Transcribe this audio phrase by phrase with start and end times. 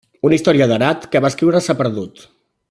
[0.27, 2.27] Una història d'Herat que va escriure s'ha perdut.